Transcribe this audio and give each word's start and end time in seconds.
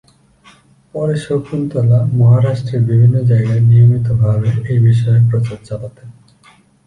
পরে 0.93 1.15
শকুন্তলা 1.17 1.99
মহারাষ্ট্রের 2.13 2.81
বিভিন্ন 2.81 3.15
জায়গায় 3.23 3.61
নিয়মিত 3.61 4.07
ভাবে 4.21 4.49
এই 4.69 4.79
বিষয়ে 4.79 5.19
প্রচারচালাতেন। 5.29 6.07